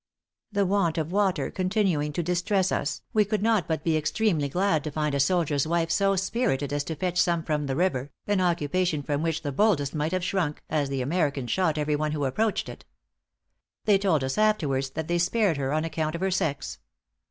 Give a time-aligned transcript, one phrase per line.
[0.51, 4.83] "The want of water continuing to distress us, we could not but be extremely glad
[4.83, 8.41] to find a soldier's wife so spirited as to fetch some from the river, an
[8.41, 12.25] occupation from which the boldest might have shrunk, as the Americans shot every one who
[12.25, 12.83] approached it.
[13.85, 16.79] They told us afterwards that they spared her on account of her sex.